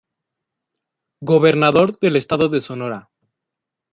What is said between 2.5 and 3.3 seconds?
Sonora.